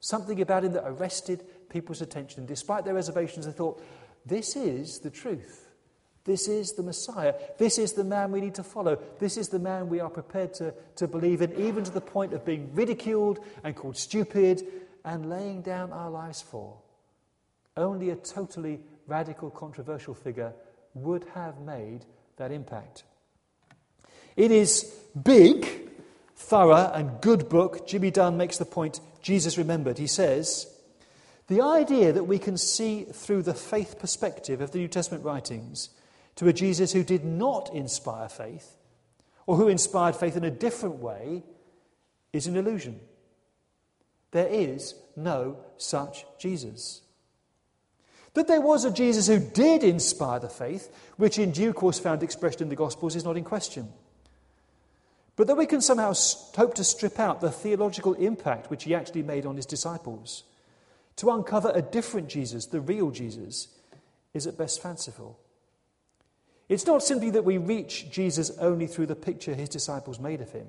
Something 0.00 0.40
about 0.40 0.64
him 0.64 0.72
that 0.72 0.86
arrested 0.86 1.44
people's 1.68 2.00
attention. 2.00 2.46
Despite 2.46 2.84
their 2.84 2.94
reservations, 2.94 3.44
they 3.44 3.52
thought, 3.52 3.82
this 4.24 4.56
is 4.56 5.00
the 5.00 5.10
truth. 5.10 5.67
This 6.24 6.48
is 6.48 6.72
the 6.72 6.82
Messiah. 6.82 7.34
This 7.56 7.78
is 7.78 7.94
the 7.94 8.04
man 8.04 8.32
we 8.32 8.40
need 8.40 8.54
to 8.56 8.62
follow. 8.62 8.98
This 9.18 9.36
is 9.36 9.48
the 9.48 9.58
man 9.58 9.88
we 9.88 10.00
are 10.00 10.10
prepared 10.10 10.54
to, 10.54 10.74
to 10.96 11.08
believe 11.08 11.40
in, 11.40 11.54
even 11.54 11.84
to 11.84 11.90
the 11.90 12.00
point 12.00 12.32
of 12.32 12.44
being 12.44 12.74
ridiculed 12.74 13.38
and 13.64 13.74
called 13.74 13.96
stupid 13.96 14.62
and 15.04 15.30
laying 15.30 15.62
down 15.62 15.92
our 15.92 16.10
lives 16.10 16.42
for. 16.42 16.76
Only 17.76 18.10
a 18.10 18.16
totally 18.16 18.80
radical, 19.06 19.50
controversial 19.50 20.14
figure 20.14 20.52
would 20.94 21.24
have 21.34 21.60
made 21.60 22.04
that 22.36 22.52
impact. 22.52 23.04
It 24.36 24.50
is 24.50 24.84
big, 25.20 25.66
thorough, 26.36 26.92
and 26.92 27.20
good 27.20 27.48
book. 27.48 27.86
Jimmy 27.86 28.10
Dunn 28.10 28.36
makes 28.36 28.58
the 28.58 28.64
point 28.64 29.00
Jesus 29.22 29.58
remembered. 29.58 29.98
He 29.98 30.06
says, 30.06 30.72
The 31.46 31.60
idea 31.60 32.12
that 32.12 32.24
we 32.24 32.38
can 32.38 32.56
see 32.56 33.04
through 33.04 33.42
the 33.42 33.54
faith 33.54 33.98
perspective 33.98 34.60
of 34.60 34.72
the 34.72 34.78
New 34.78 34.88
Testament 34.88 35.24
writings 35.24 35.90
to 36.38 36.46
a 36.46 36.52
Jesus 36.52 36.92
who 36.92 37.02
did 37.02 37.24
not 37.24 37.74
inspire 37.74 38.28
faith, 38.28 38.76
or 39.44 39.56
who 39.56 39.66
inspired 39.66 40.14
faith 40.14 40.36
in 40.36 40.44
a 40.44 40.52
different 40.52 41.00
way, 41.00 41.42
is 42.32 42.46
an 42.46 42.56
illusion. 42.56 43.00
There 44.30 44.46
is 44.46 44.94
no 45.16 45.56
such 45.78 46.24
Jesus. 46.38 47.00
That 48.34 48.46
there 48.46 48.60
was 48.60 48.84
a 48.84 48.92
Jesus 48.92 49.26
who 49.26 49.40
did 49.40 49.82
inspire 49.82 50.38
the 50.38 50.48
faith, 50.48 50.94
which 51.16 51.40
in 51.40 51.50
due 51.50 51.72
course 51.72 51.98
found 51.98 52.22
expression 52.22 52.62
in 52.62 52.68
the 52.68 52.76
Gospels, 52.76 53.16
is 53.16 53.24
not 53.24 53.36
in 53.36 53.42
question. 53.42 53.88
But 55.34 55.48
that 55.48 55.56
we 55.56 55.66
can 55.66 55.80
somehow 55.80 56.14
hope 56.54 56.74
to 56.74 56.84
strip 56.84 57.18
out 57.18 57.40
the 57.40 57.50
theological 57.50 58.14
impact 58.14 58.70
which 58.70 58.84
he 58.84 58.94
actually 58.94 59.24
made 59.24 59.44
on 59.44 59.56
his 59.56 59.66
disciples, 59.66 60.44
to 61.16 61.30
uncover 61.30 61.72
a 61.74 61.82
different 61.82 62.28
Jesus, 62.28 62.66
the 62.66 62.80
real 62.80 63.10
Jesus, 63.10 63.66
is 64.34 64.46
at 64.46 64.56
best 64.56 64.80
fanciful. 64.80 65.40
It's 66.68 66.86
not 66.86 67.02
simply 67.02 67.30
that 67.30 67.44
we 67.44 67.58
reach 67.58 68.10
Jesus 68.10 68.50
only 68.58 68.86
through 68.86 69.06
the 69.06 69.16
picture 69.16 69.54
his 69.54 69.68
disciples 69.68 70.20
made 70.20 70.40
of 70.40 70.52
him. 70.52 70.66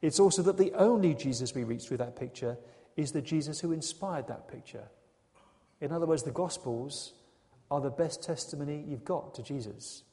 It's 0.00 0.20
also 0.20 0.42
that 0.42 0.58
the 0.58 0.72
only 0.74 1.14
Jesus 1.14 1.54
we 1.54 1.64
reach 1.64 1.86
through 1.86 1.96
that 1.98 2.16
picture 2.16 2.56
is 2.96 3.12
the 3.12 3.22
Jesus 3.22 3.60
who 3.60 3.72
inspired 3.72 4.28
that 4.28 4.48
picture. 4.48 4.84
In 5.80 5.92
other 5.92 6.06
words, 6.06 6.22
the 6.22 6.30
Gospels 6.30 7.12
are 7.70 7.80
the 7.80 7.90
best 7.90 8.22
testimony 8.22 8.84
you've 8.86 9.04
got 9.04 9.34
to 9.34 9.42
Jesus 9.42 10.04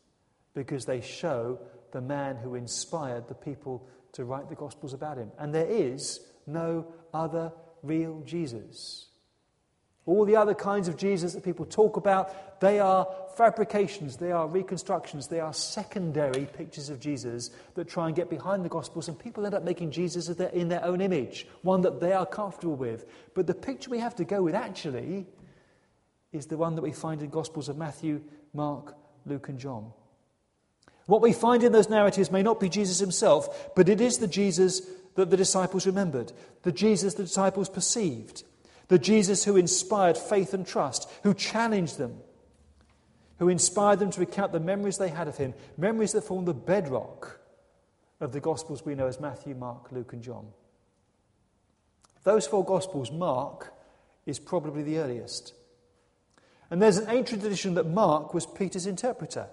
because 0.53 0.85
they 0.85 1.01
show 1.01 1.59
the 1.91 2.01
man 2.01 2.35
who 2.37 2.55
inspired 2.55 3.27
the 3.27 3.35
people 3.35 3.87
to 4.13 4.25
write 4.25 4.49
the 4.49 4.55
Gospels 4.55 4.93
about 4.93 5.17
him. 5.17 5.31
And 5.37 5.53
there 5.53 5.69
is 5.69 6.19
no 6.47 6.87
other 7.13 7.51
real 7.83 8.21
Jesus. 8.25 9.07
All 10.05 10.25
the 10.25 10.35
other 10.35 10.53
kinds 10.53 10.89
of 10.89 10.97
Jesus 10.97 11.33
that 11.33 11.43
people 11.43 11.65
talk 11.65 11.95
about, 11.95 12.59
they 12.59 12.79
are 12.79 13.07
fabrications, 13.37 14.17
they 14.17 14.31
are 14.31 14.47
reconstructions, 14.47 15.27
they 15.27 15.39
are 15.39 15.53
secondary 15.53 16.45
pictures 16.45 16.89
of 16.89 16.99
Jesus 16.99 17.51
that 17.75 17.87
try 17.87 18.07
and 18.07 18.15
get 18.15 18.29
behind 18.29 18.65
the 18.65 18.69
Gospels, 18.69 19.07
and 19.07 19.17
people 19.17 19.45
end 19.45 19.55
up 19.55 19.63
making 19.63 19.91
Jesus 19.91 20.27
in 20.27 20.67
their 20.67 20.83
own 20.83 20.99
image, 20.99 21.47
one 21.61 21.81
that 21.81 22.01
they 22.01 22.11
are 22.11 22.25
comfortable 22.25 22.75
with. 22.75 23.05
But 23.33 23.47
the 23.47 23.53
picture 23.53 23.89
we 23.89 23.99
have 23.99 24.15
to 24.17 24.25
go 24.25 24.41
with 24.41 24.55
actually 24.55 25.25
is 26.33 26.47
the 26.47 26.57
one 26.57 26.75
that 26.75 26.81
we 26.81 26.91
find 26.91 27.21
in 27.21 27.27
the 27.27 27.33
Gospels 27.33 27.69
of 27.69 27.77
Matthew, 27.77 28.21
Mark, 28.53 28.95
Luke, 29.25 29.47
and 29.47 29.57
John. 29.57 29.93
What 31.05 31.21
we 31.21 31.31
find 31.31 31.63
in 31.63 31.71
those 31.71 31.89
narratives 31.89 32.31
may 32.31 32.43
not 32.43 32.59
be 32.59 32.69
Jesus 32.69 32.99
himself, 32.99 33.73
but 33.75 33.87
it 33.87 34.01
is 34.01 34.17
the 34.17 34.27
Jesus 34.27 34.81
that 35.15 35.29
the 35.29 35.37
disciples 35.37 35.85
remembered, 35.85 36.33
the 36.63 36.71
Jesus 36.71 37.13
the 37.13 37.23
disciples 37.23 37.69
perceived. 37.69 38.43
The 38.87 38.99
Jesus 38.99 39.43
who 39.45 39.55
inspired 39.55 40.17
faith 40.17 40.53
and 40.53 40.65
trust, 40.65 41.09
who 41.23 41.33
challenged 41.33 41.97
them, 41.97 42.17
who 43.39 43.49
inspired 43.49 43.99
them 43.99 44.11
to 44.11 44.19
recount 44.19 44.51
the 44.51 44.59
memories 44.59 44.97
they 44.97 45.09
had 45.09 45.27
of 45.27 45.37
him, 45.37 45.53
memories 45.77 46.11
that 46.11 46.23
form 46.23 46.45
the 46.45 46.53
bedrock 46.53 47.39
of 48.19 48.31
the 48.31 48.39
Gospels 48.39 48.85
we 48.85 48.95
know 48.95 49.07
as 49.07 49.19
Matthew, 49.19 49.55
Mark, 49.55 49.91
Luke, 49.91 50.13
and 50.13 50.21
John. 50.21 50.47
Those 52.23 52.47
four 52.47 52.63
Gospels, 52.63 53.11
Mark 53.11 53.73
is 54.25 54.39
probably 54.39 54.83
the 54.83 54.99
earliest. 54.99 55.53
And 56.71 56.81
there's 56.81 56.97
an 56.97 57.09
ancient 57.09 57.41
tradition 57.41 57.73
that 57.75 57.87
Mark 57.87 58.33
was 58.33 58.45
Peter's 58.45 58.87
interpreter. 58.87 59.47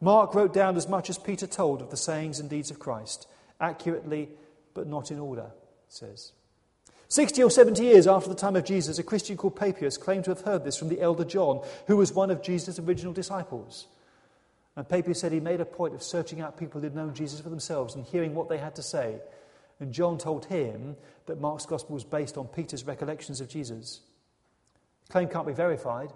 Mark 0.00 0.34
wrote 0.34 0.52
down 0.52 0.76
as 0.76 0.88
much 0.88 1.08
as 1.08 1.18
Peter 1.18 1.46
told 1.46 1.80
of 1.80 1.90
the 1.90 1.96
sayings 1.96 2.38
and 2.38 2.50
deeds 2.50 2.70
of 2.70 2.78
Christ, 2.78 3.26
accurately 3.60 4.28
but 4.74 4.86
not 4.86 5.10
in 5.10 5.18
order, 5.18 5.52
says. 5.88 6.32
60 7.08 7.42
or 7.42 7.50
70 7.50 7.82
years 7.82 8.06
after 8.06 8.28
the 8.28 8.34
time 8.34 8.56
of 8.56 8.64
Jesus, 8.64 8.98
a 8.98 9.02
Christian 9.02 9.36
called 9.36 9.54
Papias 9.54 9.96
claimed 9.96 10.24
to 10.24 10.30
have 10.30 10.40
heard 10.40 10.64
this 10.64 10.76
from 10.76 10.88
the 10.88 11.00
elder 11.00 11.24
John, 11.24 11.64
who 11.86 11.96
was 11.96 12.12
one 12.12 12.30
of 12.30 12.42
Jesus' 12.42 12.78
original 12.78 13.12
disciples. 13.12 13.86
And 14.74 14.88
Papias 14.88 15.20
said 15.20 15.32
he 15.32 15.40
made 15.40 15.60
a 15.60 15.64
point 15.64 15.94
of 15.94 16.02
searching 16.02 16.40
out 16.40 16.58
people 16.58 16.80
who'd 16.80 16.94
known 16.94 17.14
Jesus 17.14 17.40
for 17.40 17.48
themselves 17.48 17.94
and 17.94 18.04
hearing 18.04 18.34
what 18.34 18.48
they 18.48 18.58
had 18.58 18.74
to 18.76 18.82
say. 18.82 19.16
And 19.78 19.92
John 19.92 20.18
told 20.18 20.46
him 20.46 20.96
that 21.26 21.40
Mark's 21.40 21.66
gospel 21.66 21.94
was 21.94 22.04
based 22.04 22.36
on 22.36 22.48
Peter's 22.48 22.86
recollections 22.86 23.40
of 23.40 23.48
Jesus. 23.48 24.00
The 25.06 25.12
claim 25.12 25.28
can't 25.28 25.46
be 25.46 25.52
verified, 25.52 26.12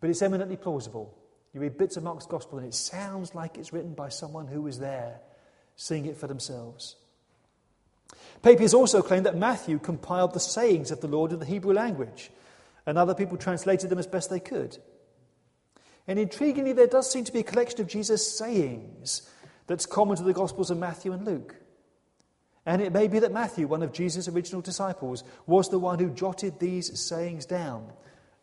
but 0.00 0.10
it's 0.10 0.22
eminently 0.22 0.56
plausible. 0.56 1.16
You 1.54 1.60
read 1.60 1.78
bits 1.78 1.96
of 1.96 2.02
Mark's 2.02 2.26
gospel 2.26 2.58
and 2.58 2.66
it 2.66 2.74
sounds 2.74 3.34
like 3.34 3.56
it's 3.56 3.72
written 3.72 3.94
by 3.94 4.08
someone 4.08 4.46
who 4.46 4.62
was 4.62 4.78
there, 4.78 5.20
seeing 5.76 6.06
it 6.06 6.16
for 6.16 6.26
themselves. 6.26 6.96
Papias 8.42 8.74
also 8.74 9.02
claimed 9.02 9.26
that 9.26 9.36
Matthew 9.36 9.78
compiled 9.78 10.32
the 10.32 10.40
sayings 10.40 10.90
of 10.90 11.00
the 11.00 11.08
Lord 11.08 11.32
in 11.32 11.38
the 11.38 11.46
Hebrew 11.46 11.72
language, 11.72 12.30
and 12.86 12.96
other 12.96 13.14
people 13.14 13.36
translated 13.36 13.90
them 13.90 13.98
as 13.98 14.06
best 14.06 14.30
they 14.30 14.40
could. 14.40 14.78
And 16.06 16.18
intriguingly, 16.18 16.74
there 16.74 16.86
does 16.86 17.10
seem 17.10 17.24
to 17.24 17.32
be 17.32 17.40
a 17.40 17.44
collection 17.44 17.80
of 17.80 17.88
Jesus' 17.88 18.38
sayings 18.38 19.28
that's 19.66 19.86
common 19.86 20.16
to 20.16 20.22
the 20.22 20.32
Gospels 20.32 20.70
of 20.70 20.78
Matthew 20.78 21.12
and 21.12 21.24
Luke. 21.24 21.56
And 22.64 22.82
it 22.82 22.92
may 22.92 23.08
be 23.08 23.20
that 23.20 23.32
Matthew, 23.32 23.66
one 23.66 23.82
of 23.82 23.92
Jesus' 23.92 24.28
original 24.28 24.60
disciples, 24.60 25.24
was 25.46 25.68
the 25.68 25.78
one 25.78 25.98
who 25.98 26.10
jotted 26.10 26.58
these 26.58 26.98
sayings 27.00 27.46
down, 27.46 27.92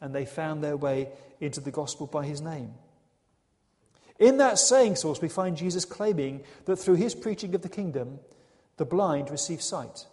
and 0.02 0.14
they 0.14 0.26
found 0.26 0.64
their 0.64 0.78
way 0.78 1.10
into 1.40 1.62
the 1.62 1.72
Gospel 1.72 2.08
by 2.08 2.26
his 2.26 2.42
name. 2.42 2.74
In 4.20 4.38
that 4.38 4.60
saying 4.60 4.96
source, 4.96 5.22
we 5.22 5.28
find 5.28 5.58
Jesus 5.58 5.86
claiming 5.86 6.44
that 6.66 6.78
through 6.78 6.96
his 6.96 7.16
preaching 7.16 7.56
of 7.56 7.62
the 7.62 7.70
kingdom, 7.70 8.20
the 8.78 8.86
blind 8.86 9.30
receive 9.30 9.62
sight. 9.62 10.08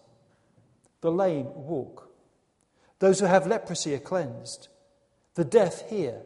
The 1.00 1.10
lame 1.10 1.48
walk. 1.54 2.10
Those 2.98 3.20
who 3.20 3.26
have 3.26 3.46
leprosy 3.46 3.94
are 3.94 3.98
cleansed. 3.98 4.68
The 5.34 5.44
deaf 5.44 5.88
hear. 5.88 6.22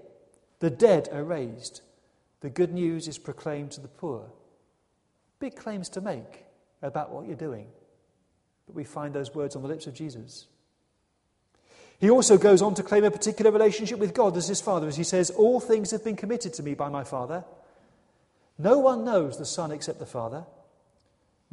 The 0.59 0.71
dead 0.71 1.09
are 1.12 1.23
raised. 1.23 1.83
The 2.41 2.50
good 2.50 2.73
news 2.73 3.07
is 3.07 3.19
proclaimed 3.19 3.71
to 3.73 3.81
the 3.81 3.88
poor. 3.88 4.31
Big 5.38 5.55
claims 5.55 5.88
to 5.91 6.00
make 6.00 6.45
about 6.83 7.11
what 7.11 7.26
you're 7.26 7.37
doing. 7.37 7.69
But 8.67 8.75
we 8.75 8.85
find 8.85 9.14
those 9.14 9.35
words 9.35 9.55
on 9.55 9.62
the 9.62 9.69
lips 9.69 9.87
of 9.87 9.95
Jesus. 9.95 10.47
He 11.99 12.11
also 12.11 12.37
goes 12.37 12.61
on 12.61 12.75
to 12.75 12.83
claim 12.83 13.05
a 13.05 13.11
particular 13.11 13.50
relationship 13.50 13.99
with 13.99 14.14
God 14.14 14.37
as 14.37 14.49
his 14.49 14.61
Father, 14.61 14.88
as 14.88 14.97
he 14.97 15.05
says, 15.05 15.31
All 15.31 15.61
things 15.61 15.93
have 15.93 16.03
been 16.03 16.17
committed 16.17 16.53
to 16.55 16.62
me 16.62 16.75
by 16.75 16.88
my 16.88 17.05
Father. 17.05 17.45
No 18.59 18.79
one 18.79 19.05
knows 19.05 19.38
the 19.38 19.47
Son 19.47 19.71
except 19.71 19.99
the 20.00 20.07
Father 20.07 20.45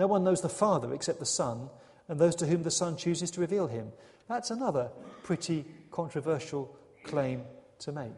no 0.01 0.08
one 0.08 0.24
knows 0.24 0.41
the 0.41 0.50
Father 0.50 0.96
except 0.96 1.20
the 1.20 1.27
Son, 1.27 1.70
and 2.08 2.17
those 2.17 2.36
to 2.38 2.48
whom 2.48 2.63
the 2.63 2.72
Son 2.72 2.98
chooses 2.98 3.29
to 3.29 3.39
reveal 3.39 3.67
him. 3.67 3.91
That's 4.27 4.50
another 4.50 4.89
pretty 5.22 5.63
controversial 5.91 6.75
claim 7.03 7.43
to 7.81 7.91
make. 7.91 8.15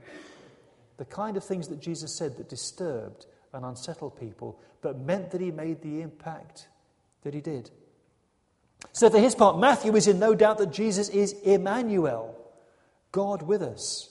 The 0.96 1.04
kind 1.04 1.36
of 1.36 1.44
things 1.44 1.68
that 1.68 1.82
Jesus 1.82 2.16
said 2.16 2.38
that 2.38 2.48
disturbed 2.48 3.26
and 3.52 3.66
unsettled 3.66 4.18
people, 4.18 4.62
but 4.82 4.98
meant 4.98 5.32
that 5.32 5.42
he 5.42 5.52
made 5.52 5.82
the 5.82 6.00
impact 6.00 6.70
that 7.24 7.34
he 7.34 7.42
did. 7.42 7.70
So, 8.94 9.10
for 9.10 9.20
his 9.20 9.36
part, 9.36 9.60
Matthew 9.60 9.94
is 9.98 10.08
in 10.08 10.20
no 10.20 10.36
doubt 10.36 10.60
that 10.60 10.72
Jesus 10.72 11.10
is 11.10 11.34
Emmanuel, 11.44 12.34
God 13.12 13.42
with 13.42 13.62
us. 13.62 14.10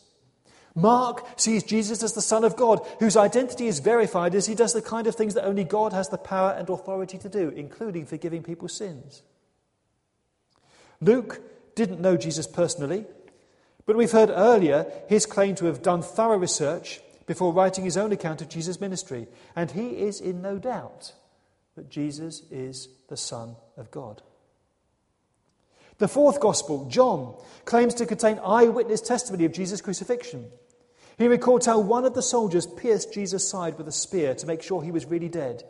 Mark 0.75 1.27
sees 1.37 1.63
Jesus 1.63 2.03
as 2.03 2.15
the 2.15 2.23
Son 2.23 2.45
of 2.45 2.57
God, 2.57 2.87
whose 2.99 3.17
identity 3.17 3.67
is 3.67 3.81
verified 3.81 4.35
as 4.35 4.47
he 4.47 4.55
does 4.55 4.73
the 4.73 4.83
kind 4.83 5.07
of 5.07 5.15
things 5.15 5.35
that 5.35 5.45
only 5.45 5.65
God 5.65 5.93
has 5.93 6.09
the 6.09 6.19
power 6.19 6.53
and 6.53 6.69
authority 6.71 7.19
to 7.19 7.29
do, 7.29 7.51
including 7.51 8.07
forgiving 8.07 8.43
people's 8.43 8.77
sins. 8.77 9.23
Luke 11.01 11.41
didn't 11.75 12.01
know 12.01 12.17
Jesus 12.17 12.47
personally, 12.47 13.05
but 13.85 13.97
we've 13.97 14.13
heard 14.13 14.31
earlier 14.31 14.91
his 15.09 15.27
claim 15.27 15.55
to 15.57 15.67
have 15.67 15.83
done 15.83 16.01
thorough 16.01 16.39
research 16.39 17.01
before 17.27 17.53
writing 17.53 17.85
his 17.85 17.97
own 17.97 18.13
account 18.13 18.41
of 18.41 18.49
Jesus' 18.49 18.81
ministry, 18.81 19.27
and 19.55 19.73
he 19.73 19.91
is 19.99 20.21
in 20.21 20.41
no 20.41 20.59
doubt 20.59 21.13
that 21.77 21.91
Jesus 21.91 22.43
is 22.51 22.89
the 23.09 23.17
Son 23.17 23.57
of 23.77 23.91
God. 23.91 24.23
The 25.99 26.09
fourth 26.09 26.41
gospel, 26.41 26.87
John, 26.87 27.37
claims 27.65 27.95
to 27.95 28.07
contain 28.07 28.41
eyewitness 28.45 29.01
testimony 29.01 29.45
of 29.45 29.53
Jesus' 29.53 29.81
crucifixion. 29.81 30.51
He 31.19 31.29
records 31.29 31.67
how 31.67 31.79
one 31.79 32.05
of 32.05 32.15
the 32.15 32.23
soldiers 32.23 32.67
pierced 32.67 33.13
Jesus' 33.13 33.49
side 33.49 33.79
with 33.79 33.87
a 33.87 33.93
spear 33.93 34.35
to 34.35 34.47
make 34.47 34.63
sure 34.63 34.83
he 34.83 34.91
was 34.91 35.07
really 35.07 35.29
dead. 35.29 35.63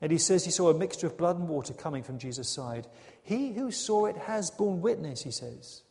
And 0.00 0.10
he 0.10 0.18
says 0.18 0.44
he 0.44 0.50
saw 0.50 0.70
a 0.70 0.74
mixture 0.74 1.06
of 1.06 1.16
blood 1.16 1.38
and 1.38 1.48
water 1.48 1.74
coming 1.74 2.02
from 2.02 2.18
Jesus' 2.18 2.48
side. 2.48 2.88
He 3.22 3.52
who 3.52 3.70
saw 3.70 4.06
it 4.06 4.16
has 4.16 4.50
borne 4.50 4.80
witness, 4.80 5.22
he 5.22 5.30
says. 5.30 5.82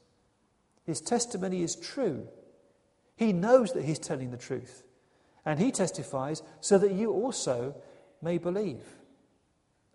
His 0.86 1.00
testimony 1.00 1.64
is 1.64 1.76
true. 1.76 2.28
He 3.16 3.32
knows 3.32 3.72
that 3.74 3.86
he's 3.86 4.00
telling 4.00 4.32
the 4.32 4.38
truth. 4.38 4.84
And 5.46 5.60
he 5.60 5.72
testifies 5.72 6.44
so 6.60 6.78
that 6.78 6.92
you 6.92 7.12
also 7.12 7.76
may 8.22 8.38
believe. 8.38 8.84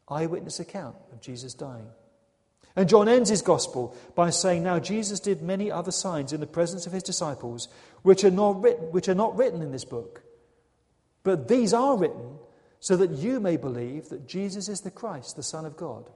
Eyewitness 0.08 0.60
account 0.60 0.96
of 1.12 1.20
Jesus 1.20 1.52
dying. 1.52 1.88
And 2.76 2.90
John 2.90 3.08
ends 3.08 3.30
his 3.30 3.40
gospel 3.40 3.96
by 4.14 4.28
saying, 4.28 4.62
Now 4.62 4.78
Jesus 4.78 5.18
did 5.18 5.40
many 5.40 5.70
other 5.70 5.90
signs 5.90 6.34
in 6.34 6.40
the 6.40 6.46
presence 6.46 6.86
of 6.86 6.92
his 6.92 7.02
disciples, 7.02 7.68
which 8.02 8.22
are 8.22 8.30
not 8.30 8.62
written, 8.62 8.92
which 8.92 9.08
are 9.08 9.14
not 9.14 9.34
written 9.36 9.62
in 9.62 9.72
this 9.72 9.86
book. 9.86 10.22
But 11.22 11.48
these 11.48 11.72
are 11.72 11.96
written 11.96 12.38
so 12.78 12.96
that 12.98 13.10
you 13.12 13.40
may 13.40 13.56
believe 13.56 14.10
that 14.10 14.28
Jesus 14.28 14.68
is 14.68 14.82
the 14.82 14.90
Christ, 14.90 15.36
the 15.36 15.42
Son 15.42 15.64
of 15.64 15.76
God, 15.76 16.10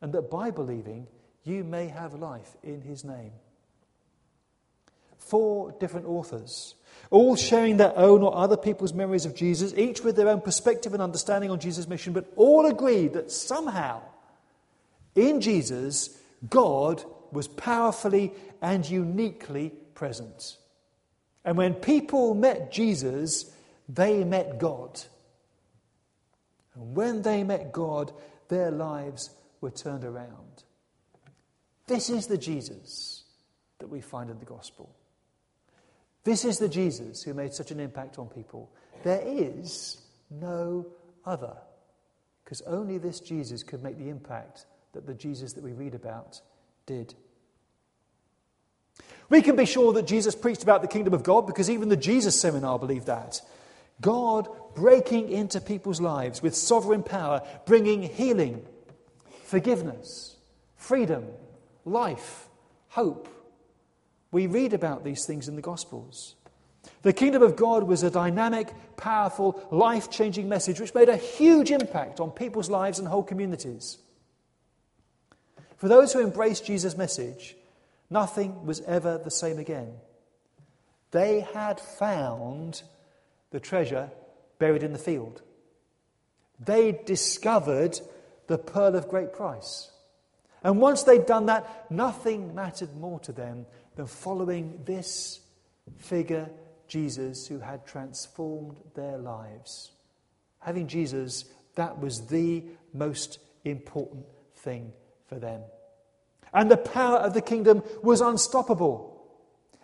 and 0.00 0.12
that 0.12 0.30
by 0.30 0.52
believing 0.52 1.08
you 1.42 1.64
may 1.64 1.88
have 1.88 2.14
life 2.14 2.56
in 2.62 2.80
his 2.82 3.04
name. 3.04 3.32
Four 5.18 5.72
different 5.80 6.06
authors, 6.06 6.76
all 7.10 7.34
sharing 7.34 7.76
their 7.76 7.96
own 7.98 8.22
or 8.22 8.34
other 8.34 8.56
people's 8.56 8.94
memories 8.94 9.26
of 9.26 9.34
Jesus, 9.34 9.74
each 9.76 10.02
with 10.02 10.16
their 10.16 10.28
own 10.28 10.40
perspective 10.40 10.94
and 10.94 11.02
understanding 11.02 11.50
on 11.50 11.58
Jesus' 11.58 11.88
mission, 11.88 12.12
but 12.12 12.32
all 12.36 12.66
agreed 12.66 13.14
that 13.14 13.30
somehow 13.32 14.00
in 15.14 15.40
Jesus, 15.40 16.18
God 16.48 17.04
was 17.32 17.48
powerfully 17.48 18.32
and 18.62 18.88
uniquely 18.88 19.70
present. 19.94 20.56
And 21.44 21.56
when 21.56 21.74
people 21.74 22.34
met 22.34 22.70
Jesus, 22.70 23.50
they 23.88 24.24
met 24.24 24.58
God. 24.58 25.00
And 26.74 26.94
when 26.94 27.22
they 27.22 27.44
met 27.44 27.72
God, 27.72 28.12
their 28.48 28.70
lives 28.70 29.30
were 29.60 29.70
turned 29.70 30.04
around. 30.04 30.64
This 31.86 32.10
is 32.10 32.26
the 32.26 32.38
Jesus 32.38 33.24
that 33.78 33.88
we 33.88 34.00
find 34.00 34.30
in 34.30 34.38
the 34.38 34.44
gospel. 34.44 34.94
This 36.22 36.44
is 36.44 36.58
the 36.58 36.68
Jesus 36.68 37.22
who 37.22 37.34
made 37.34 37.54
such 37.54 37.70
an 37.70 37.80
impact 37.80 38.18
on 38.18 38.28
people. 38.28 38.70
There 39.02 39.22
is 39.24 40.00
no 40.30 40.86
other, 41.24 41.56
because 42.44 42.60
only 42.62 42.98
this 42.98 43.20
Jesus 43.20 43.62
could 43.62 43.82
make 43.82 43.98
the 43.98 44.08
impact 44.08 44.66
that 44.92 45.06
the 45.06 45.14
Jesus 45.14 45.54
that 45.54 45.64
we 45.64 45.72
read 45.72 45.94
about 45.94 46.40
did. 46.86 47.14
We 49.28 49.42
can 49.42 49.54
be 49.56 49.64
sure 49.64 49.92
that 49.92 50.06
Jesus 50.06 50.34
preached 50.34 50.62
about 50.62 50.82
the 50.82 50.88
kingdom 50.88 51.14
of 51.14 51.22
God 51.22 51.46
because 51.46 51.70
even 51.70 51.88
the 51.88 51.96
Jesus 51.96 52.40
seminar 52.40 52.78
believed 52.78 53.06
that. 53.06 53.40
God 54.00 54.48
breaking 54.74 55.30
into 55.30 55.60
people's 55.60 56.00
lives 56.00 56.42
with 56.42 56.56
sovereign 56.56 57.02
power, 57.02 57.42
bringing 57.66 58.02
healing, 58.02 58.64
forgiveness, 59.44 60.36
freedom, 60.76 61.26
life, 61.84 62.48
hope. 62.88 63.28
We 64.32 64.46
read 64.46 64.72
about 64.72 65.04
these 65.04 65.26
things 65.26 65.48
in 65.48 65.56
the 65.56 65.62
Gospels. 65.62 66.34
The 67.02 67.12
kingdom 67.12 67.42
of 67.42 67.56
God 67.56 67.84
was 67.84 68.02
a 68.02 68.10
dynamic, 68.10 68.72
powerful, 68.96 69.66
life 69.70 70.10
changing 70.10 70.48
message 70.48 70.80
which 70.80 70.94
made 70.94 71.08
a 71.08 71.16
huge 71.16 71.70
impact 71.70 72.20
on 72.20 72.30
people's 72.30 72.70
lives 72.70 72.98
and 72.98 73.06
whole 73.06 73.22
communities. 73.22 73.98
For 75.80 75.88
those 75.88 76.12
who 76.12 76.20
embraced 76.20 76.66
Jesus' 76.66 76.94
message, 76.94 77.56
nothing 78.10 78.66
was 78.66 78.82
ever 78.82 79.16
the 79.16 79.30
same 79.30 79.58
again. 79.58 79.94
They 81.10 81.40
had 81.40 81.80
found 81.80 82.82
the 83.50 83.60
treasure 83.60 84.10
buried 84.58 84.82
in 84.82 84.92
the 84.92 84.98
field. 84.98 85.40
They 86.62 86.92
discovered 86.92 87.98
the 88.46 88.58
pearl 88.58 88.94
of 88.94 89.08
great 89.08 89.32
price. 89.32 89.90
And 90.62 90.82
once 90.82 91.04
they'd 91.04 91.24
done 91.24 91.46
that, 91.46 91.90
nothing 91.90 92.54
mattered 92.54 92.94
more 92.94 93.18
to 93.20 93.32
them 93.32 93.64
than 93.96 94.06
following 94.06 94.82
this 94.84 95.40
figure, 95.96 96.50
Jesus, 96.88 97.46
who 97.46 97.58
had 97.58 97.86
transformed 97.86 98.76
their 98.94 99.16
lives. 99.16 99.92
Having 100.58 100.88
Jesus, 100.88 101.46
that 101.76 101.98
was 101.98 102.26
the 102.26 102.64
most 102.92 103.38
important 103.64 104.26
thing 104.56 104.92
for 105.26 105.38
them. 105.38 105.62
And 106.52 106.70
the 106.70 106.76
power 106.76 107.18
of 107.18 107.34
the 107.34 107.42
kingdom 107.42 107.82
was 108.02 108.20
unstoppable. 108.20 109.10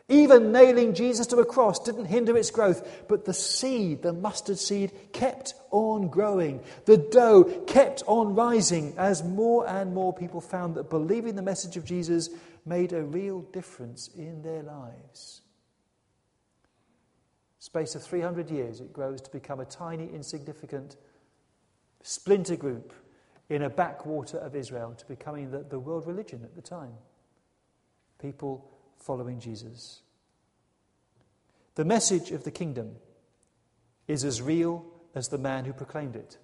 Even 0.08 0.52
nailing 0.52 0.94
Jesus 0.94 1.26
to 1.28 1.38
a 1.38 1.44
cross 1.44 1.80
didn't 1.80 2.04
hinder 2.04 2.36
its 2.36 2.50
growth, 2.50 3.06
but 3.08 3.24
the 3.24 3.34
seed, 3.34 4.02
the 4.02 4.12
mustard 4.12 4.58
seed, 4.58 4.92
kept 5.12 5.54
on 5.72 6.08
growing. 6.08 6.60
The 6.84 6.96
dough 6.96 7.44
kept 7.66 8.04
on 8.06 8.36
rising 8.36 8.94
as 8.96 9.24
more 9.24 9.68
and 9.68 9.94
more 9.94 10.12
people 10.12 10.40
found 10.40 10.76
that 10.76 10.90
believing 10.90 11.34
the 11.34 11.42
message 11.42 11.76
of 11.76 11.84
Jesus 11.84 12.30
made 12.64 12.92
a 12.92 13.02
real 13.02 13.40
difference 13.40 14.08
in 14.16 14.42
their 14.42 14.62
lives. 14.62 15.42
Space 17.58 17.96
of 17.96 18.02
300 18.04 18.48
years, 18.48 18.80
it 18.80 18.92
grows 18.92 19.20
to 19.22 19.30
become 19.30 19.58
a 19.58 19.64
tiny, 19.64 20.08
insignificant 20.14 20.96
splinter 22.02 22.54
group 22.54 22.92
in 23.48 23.62
a 23.62 23.70
backwater 23.70 24.38
of 24.38 24.56
Israel 24.56 24.94
to 24.94 25.06
becoming 25.06 25.50
the, 25.50 25.58
the 25.58 25.78
world 25.78 26.06
religion 26.06 26.42
at 26.42 26.54
the 26.56 26.62
time. 26.62 26.94
People 28.20 28.68
following 28.96 29.38
Jesus. 29.38 30.00
The 31.76 31.84
message 31.84 32.32
of 32.32 32.44
the 32.44 32.50
kingdom 32.50 32.96
is 34.08 34.24
as 34.24 34.42
real 34.42 34.84
as 35.14 35.28
the 35.28 35.38
man 35.38 35.64
who 35.64 35.72
proclaimed 35.72 36.16
it, 36.16 36.38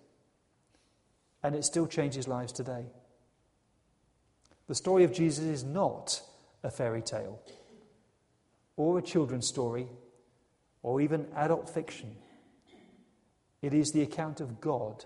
and 1.42 1.54
it 1.54 1.64
still 1.64 1.86
changes 1.86 2.28
lives 2.28 2.52
today. 2.52 2.86
The 4.68 4.74
story 4.74 5.04
of 5.04 5.12
Jesus 5.12 5.44
is 5.44 5.64
not 5.64 6.22
a 6.62 6.70
fairy 6.70 7.02
tale, 7.02 7.40
or 8.76 8.98
a 8.98 9.02
children's 9.02 9.48
story, 9.48 9.88
or 10.82 11.00
even 11.00 11.26
adult 11.34 11.68
fiction. 11.68 12.16
It 13.60 13.74
is 13.74 13.92
the 13.92 14.02
account 14.02 14.40
of 14.40 14.60
God 14.60 15.04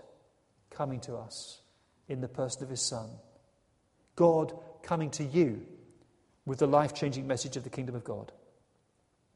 coming 0.69 0.99
to 1.01 1.15
us 1.15 1.61
in 2.07 2.21
the 2.21 2.27
person 2.27 2.63
of 2.63 2.69
his 2.69 2.81
Son. 2.81 3.09
God 4.15 4.53
coming 4.83 5.09
to 5.11 5.23
you 5.23 5.65
with 6.45 6.59
the 6.59 6.67
life 6.67 6.93
changing 6.93 7.27
message 7.27 7.57
of 7.57 7.63
the 7.63 7.69
kingdom 7.69 7.95
of 7.95 8.03
God. 8.03 8.31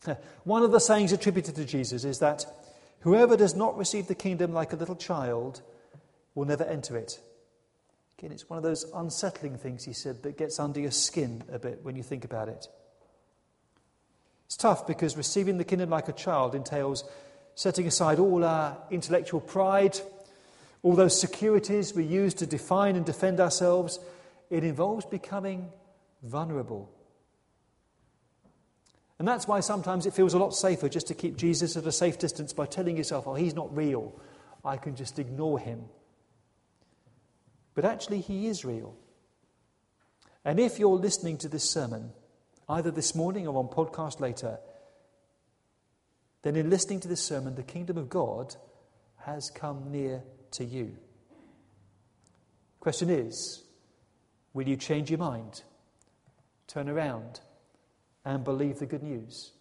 One 0.44 0.64
of 0.64 0.72
the 0.72 0.80
sayings 0.80 1.12
attributed 1.12 1.56
to 1.56 1.66
Jesus 1.66 2.06
is 2.06 2.20
that 2.20 2.46
whoever 3.02 3.38
does 3.38 3.56
not 3.56 3.78
receive 3.78 4.08
the 4.08 4.16
kingdom 4.16 4.54
like 4.54 4.74
a 4.74 4.78
little 4.78 4.96
child 4.96 5.62
will 6.34 6.46
never 6.46 6.64
enter 6.64 6.98
it. 6.98 7.20
Again, 8.18 8.32
it's 8.32 8.50
one 8.50 8.58
of 8.58 8.64
those 8.64 8.86
unsettling 8.94 9.58
things, 9.58 9.84
he 9.84 9.94
said, 9.94 10.24
that 10.24 10.38
gets 10.38 10.60
under 10.60 10.80
your 10.80 10.92
skin 10.92 11.44
a 11.52 11.60
bit 11.60 11.80
when 11.84 11.96
you 11.96 12.04
think 12.04 12.24
about 12.24 12.50
it. 12.50 12.68
It's 14.46 14.58
tough 14.58 14.86
because 14.86 15.18
receiving 15.18 15.58
the 15.58 15.64
kingdom 15.64 15.90
like 15.90 16.08
a 16.08 16.14
child 16.14 16.56
entails 16.56 17.04
setting 17.56 17.88
aside 17.88 18.20
all 18.20 18.44
our 18.44 18.78
intellectual 18.92 19.42
pride, 19.42 20.00
all 20.84 20.96
those 20.96 21.20
securities 21.20 21.94
we 21.94 22.04
use 22.04 22.34
to 22.36 22.48
define 22.48 22.96
and 22.96 23.06
defend 23.06 23.40
ourselves. 23.40 24.00
It 24.50 24.64
involves 24.64 25.06
becoming 25.06 25.70
vulnerable. 26.24 26.92
And 29.20 29.28
that's 29.28 29.48
why 29.48 29.60
sometimes 29.60 30.08
it 30.08 30.16
feels 30.16 30.34
a 30.34 30.40
lot 30.40 30.56
safer 30.56 30.90
just 30.90 31.08
to 31.08 31.14
keep 31.14 31.38
Jesus 31.38 31.78
at 31.78 31.86
a 31.86 31.92
safe 31.92 32.18
distance 32.18 32.54
by 32.54 32.66
telling 32.66 32.98
yourself, 32.98 33.28
oh, 33.28 33.36
he's 33.36 33.54
not 33.54 33.76
real. 33.76 34.20
I 34.66 34.78
can 34.78 34.96
just 34.96 35.20
ignore 35.20 35.60
him. 35.60 35.84
But 37.76 37.86
actually, 37.86 38.22
he 38.22 38.48
is 38.48 38.66
real. 38.66 38.96
And 40.44 40.60
if 40.60 40.80
you're 40.80 40.98
listening 40.98 41.38
to 41.40 41.48
this 41.48 41.70
sermon, 41.70 42.12
either 42.68 42.90
this 42.90 43.14
morning 43.14 43.48
or 43.48 43.58
on 43.58 43.68
podcast 43.68 44.20
later, 44.20 44.58
then 46.42 46.56
in 46.56 46.72
listening 46.72 47.00
to 47.02 47.08
this 47.08 47.24
sermon, 47.24 47.54
the 47.54 47.64
kingdom 47.64 47.98
of 47.98 48.10
God 48.10 48.56
has 49.18 49.52
come 49.52 49.92
near 49.92 50.24
to 50.52 50.66
you. 50.66 50.96
Question 52.80 53.10
is 53.10 53.64
will 54.54 54.68
you 54.68 54.76
change 54.76 55.10
your 55.10 55.20
mind, 55.20 55.64
turn 56.68 56.90
around, 56.90 57.40
and 58.26 58.44
believe 58.44 58.80
the 58.80 58.86
good 58.86 59.04
news? 59.04 59.52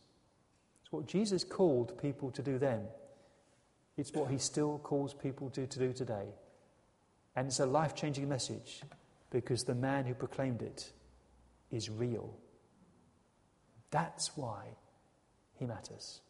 It's 0.82 0.92
what 0.92 1.06
Jesus 1.06 1.44
called 1.44 2.00
people 2.00 2.30
to 2.32 2.42
do 2.42 2.58
then. 2.58 2.86
It's 3.96 4.12
what 4.12 4.30
he 4.30 4.38
still 4.38 4.78
calls 4.78 5.12
people 5.12 5.50
to, 5.50 5.66
to 5.66 5.78
do 5.78 5.92
today. 5.92 6.28
And 7.36 7.46
it's 7.46 7.60
a 7.60 7.66
life 7.66 7.94
changing 7.94 8.28
message 8.28 8.80
because 9.30 9.64
the 9.64 9.74
man 9.74 10.04
who 10.06 10.14
proclaimed 10.14 10.62
it 10.62 10.90
is 11.70 11.88
real. 11.88 12.34
That's 13.90 14.36
why 14.36 14.64
he 15.58 15.66
matters. 15.66 16.20